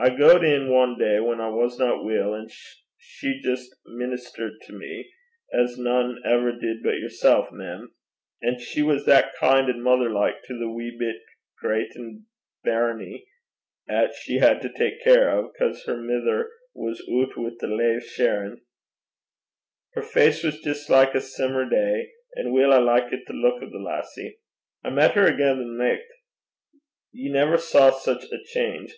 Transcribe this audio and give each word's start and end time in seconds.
I 0.00 0.10
gaed 0.10 0.42
in 0.42 0.66
ae 0.66 0.98
day 0.98 1.20
whan 1.20 1.40
I 1.40 1.48
wasna 1.48 2.02
weel; 2.02 2.34
an' 2.34 2.48
she 2.96 3.40
jist 3.40 3.72
ministert 3.86 4.54
to 4.62 4.72
me, 4.72 5.12
as 5.52 5.78
nane 5.78 6.20
ever 6.24 6.50
did 6.50 6.82
but 6.82 6.98
yersel', 6.98 7.52
mem. 7.52 7.94
An' 8.42 8.58
she 8.58 8.82
was 8.82 9.04
that 9.06 9.30
kin' 9.38 9.66
an' 9.70 9.80
mither 9.80 10.10
like 10.10 10.42
to 10.46 10.58
the 10.58 10.68
wee 10.68 10.96
bit 10.98 11.22
greitin' 11.62 12.24
bairnie 12.66 13.28
'at 13.88 14.12
she 14.16 14.38
had 14.38 14.60
to 14.62 14.70
tak 14.72 14.94
care 15.04 15.30
o' 15.30 15.52
'cause 15.56 15.84
her 15.84 15.98
mither 15.98 16.50
was 16.74 17.00
oot 17.08 17.36
wi' 17.36 17.52
the 17.60 17.68
lave 17.68 18.02
shearin'! 18.02 18.60
Her 19.92 20.02
face 20.02 20.42
was 20.42 20.60
jist 20.62 20.90
like 20.90 21.14
a 21.14 21.20
simmer 21.20 21.70
day, 21.70 22.10
an' 22.36 22.52
weel 22.52 22.72
I 22.72 22.78
likit 22.78 23.26
the 23.28 23.34
luik 23.34 23.62
o' 23.62 23.70
the 23.70 23.78
lassie! 23.78 24.40
I 24.82 24.90
met 24.90 25.12
her 25.12 25.26
again 25.28 25.58
the 25.60 25.84
nicht. 25.84 26.08
Ye 27.12 27.30
never 27.30 27.56
saw 27.56 27.90
sic 27.90 28.24
a 28.32 28.42
change. 28.46 28.90